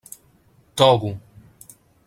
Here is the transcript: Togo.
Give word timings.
Togo. 0.77 1.11